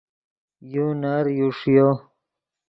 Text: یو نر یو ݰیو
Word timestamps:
یو 0.73 0.87
نر 1.01 1.25
یو 1.37 1.47
ݰیو 1.57 1.89